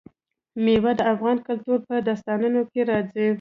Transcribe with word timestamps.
مېوې 0.63 0.91
د 0.99 1.01
افغان 1.13 1.37
کلتور 1.47 1.79
په 1.87 1.95
داستانونو 2.07 2.61
کې 2.71 2.81
راځي. 2.89 3.27